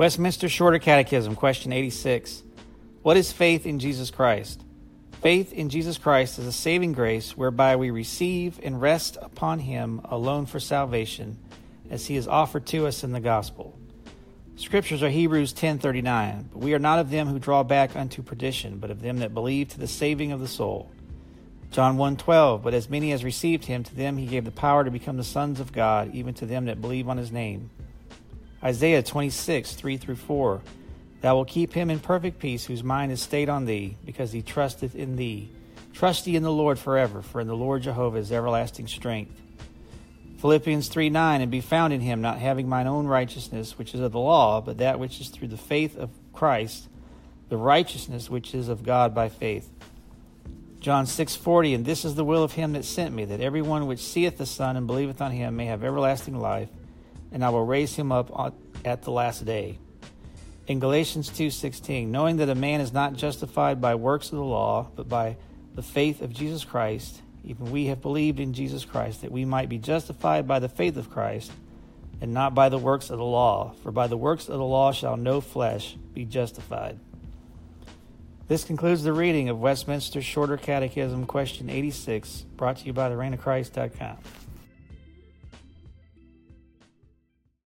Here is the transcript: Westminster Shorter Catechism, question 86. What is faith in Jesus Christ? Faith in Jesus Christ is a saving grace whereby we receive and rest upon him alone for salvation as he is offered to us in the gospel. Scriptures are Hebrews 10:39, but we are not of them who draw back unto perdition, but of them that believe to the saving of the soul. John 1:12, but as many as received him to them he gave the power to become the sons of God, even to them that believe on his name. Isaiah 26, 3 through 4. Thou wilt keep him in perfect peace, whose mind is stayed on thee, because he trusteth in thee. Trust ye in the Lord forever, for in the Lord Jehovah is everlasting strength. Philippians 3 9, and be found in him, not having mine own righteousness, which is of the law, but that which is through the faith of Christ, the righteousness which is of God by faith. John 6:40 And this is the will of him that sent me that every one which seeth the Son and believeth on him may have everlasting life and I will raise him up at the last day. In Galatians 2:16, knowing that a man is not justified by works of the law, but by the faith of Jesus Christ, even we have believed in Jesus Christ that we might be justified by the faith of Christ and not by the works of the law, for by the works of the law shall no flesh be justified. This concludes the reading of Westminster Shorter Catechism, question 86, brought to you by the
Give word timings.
Westminster 0.00 0.48
Shorter 0.48 0.78
Catechism, 0.78 1.36
question 1.36 1.74
86. 1.74 2.42
What 3.02 3.18
is 3.18 3.32
faith 3.32 3.66
in 3.66 3.78
Jesus 3.78 4.10
Christ? 4.10 4.64
Faith 5.20 5.52
in 5.52 5.68
Jesus 5.68 5.98
Christ 5.98 6.38
is 6.38 6.46
a 6.46 6.52
saving 6.52 6.94
grace 6.94 7.36
whereby 7.36 7.76
we 7.76 7.90
receive 7.90 8.58
and 8.62 8.80
rest 8.80 9.18
upon 9.20 9.58
him 9.58 10.00
alone 10.06 10.46
for 10.46 10.58
salvation 10.58 11.36
as 11.90 12.06
he 12.06 12.16
is 12.16 12.26
offered 12.26 12.64
to 12.68 12.86
us 12.86 13.04
in 13.04 13.12
the 13.12 13.20
gospel. 13.20 13.78
Scriptures 14.56 15.02
are 15.02 15.10
Hebrews 15.10 15.52
10:39, 15.52 16.48
but 16.50 16.62
we 16.62 16.72
are 16.72 16.78
not 16.78 16.98
of 16.98 17.10
them 17.10 17.28
who 17.28 17.38
draw 17.38 17.62
back 17.62 17.94
unto 17.94 18.22
perdition, 18.22 18.78
but 18.78 18.90
of 18.90 19.02
them 19.02 19.18
that 19.18 19.34
believe 19.34 19.68
to 19.68 19.78
the 19.78 19.86
saving 19.86 20.32
of 20.32 20.40
the 20.40 20.48
soul. 20.48 20.88
John 21.72 21.98
1:12, 21.98 22.62
but 22.62 22.72
as 22.72 22.88
many 22.88 23.12
as 23.12 23.22
received 23.22 23.66
him 23.66 23.84
to 23.84 23.94
them 23.94 24.16
he 24.16 24.24
gave 24.24 24.46
the 24.46 24.50
power 24.50 24.82
to 24.82 24.90
become 24.90 25.18
the 25.18 25.24
sons 25.24 25.60
of 25.60 25.74
God, 25.74 26.14
even 26.14 26.32
to 26.32 26.46
them 26.46 26.64
that 26.64 26.80
believe 26.80 27.06
on 27.06 27.18
his 27.18 27.30
name. 27.30 27.68
Isaiah 28.62 29.02
26, 29.02 29.72
3 29.72 29.96
through 29.96 30.16
4. 30.16 30.60
Thou 31.22 31.36
wilt 31.36 31.48
keep 31.48 31.72
him 31.72 31.90
in 31.90 31.98
perfect 31.98 32.38
peace, 32.38 32.66
whose 32.66 32.84
mind 32.84 33.12
is 33.12 33.20
stayed 33.20 33.48
on 33.48 33.64
thee, 33.64 33.96
because 34.04 34.32
he 34.32 34.42
trusteth 34.42 34.94
in 34.94 35.16
thee. 35.16 35.50
Trust 35.92 36.26
ye 36.26 36.36
in 36.36 36.42
the 36.42 36.52
Lord 36.52 36.78
forever, 36.78 37.22
for 37.22 37.40
in 37.40 37.46
the 37.46 37.56
Lord 37.56 37.82
Jehovah 37.82 38.18
is 38.18 38.32
everlasting 38.32 38.86
strength. 38.86 39.40
Philippians 40.38 40.88
3 40.88 41.10
9, 41.10 41.40
and 41.42 41.50
be 41.50 41.60
found 41.60 41.92
in 41.92 42.00
him, 42.00 42.20
not 42.20 42.38
having 42.38 42.68
mine 42.68 42.86
own 42.86 43.06
righteousness, 43.06 43.76
which 43.78 43.94
is 43.94 44.00
of 44.00 44.12
the 44.12 44.18
law, 44.18 44.60
but 44.60 44.78
that 44.78 44.98
which 44.98 45.20
is 45.20 45.28
through 45.28 45.48
the 45.48 45.58
faith 45.58 45.96
of 45.98 46.10
Christ, 46.32 46.88
the 47.48 47.58
righteousness 47.58 48.30
which 48.30 48.54
is 48.54 48.68
of 48.68 48.82
God 48.82 49.14
by 49.14 49.28
faith. 49.28 49.70
John 50.80 51.04
6:40 51.04 51.74
And 51.74 51.84
this 51.84 52.06
is 52.06 52.14
the 52.14 52.24
will 52.24 52.42
of 52.42 52.52
him 52.52 52.72
that 52.72 52.86
sent 52.86 53.14
me 53.14 53.26
that 53.26 53.40
every 53.40 53.60
one 53.60 53.86
which 53.86 54.00
seeth 54.00 54.38
the 54.38 54.46
Son 54.46 54.76
and 54.76 54.86
believeth 54.86 55.20
on 55.20 55.32
him 55.32 55.56
may 55.56 55.66
have 55.66 55.84
everlasting 55.84 56.38
life 56.38 56.70
and 57.32 57.44
I 57.44 57.50
will 57.50 57.64
raise 57.64 57.96
him 57.96 58.12
up 58.12 58.54
at 58.84 59.02
the 59.02 59.10
last 59.10 59.44
day. 59.44 59.78
In 60.66 60.78
Galatians 60.78 61.28
2:16, 61.30 62.10
knowing 62.10 62.36
that 62.36 62.48
a 62.48 62.54
man 62.54 62.80
is 62.80 62.92
not 62.92 63.14
justified 63.14 63.80
by 63.80 63.94
works 63.94 64.30
of 64.30 64.38
the 64.38 64.44
law, 64.44 64.88
but 64.94 65.08
by 65.08 65.36
the 65.74 65.82
faith 65.82 66.22
of 66.22 66.32
Jesus 66.32 66.64
Christ, 66.64 67.22
even 67.44 67.70
we 67.70 67.86
have 67.86 68.02
believed 68.02 68.38
in 68.38 68.52
Jesus 68.52 68.84
Christ 68.84 69.22
that 69.22 69.32
we 69.32 69.44
might 69.44 69.68
be 69.68 69.78
justified 69.78 70.46
by 70.46 70.58
the 70.58 70.68
faith 70.68 70.96
of 70.96 71.10
Christ 71.10 71.52
and 72.20 72.34
not 72.34 72.54
by 72.54 72.68
the 72.68 72.78
works 72.78 73.10
of 73.10 73.18
the 73.18 73.24
law, 73.24 73.72
for 73.82 73.90
by 73.90 74.06
the 74.06 74.16
works 74.16 74.48
of 74.48 74.58
the 74.58 74.64
law 74.64 74.92
shall 74.92 75.16
no 75.16 75.40
flesh 75.40 75.96
be 76.12 76.24
justified. 76.24 76.98
This 78.46 78.64
concludes 78.64 79.04
the 79.04 79.12
reading 79.12 79.48
of 79.48 79.60
Westminster 79.60 80.20
Shorter 80.20 80.56
Catechism, 80.56 81.24
question 81.26 81.70
86, 81.70 82.46
brought 82.56 82.78
to 82.78 82.86
you 82.86 82.92
by 82.92 83.08
the 83.08 83.16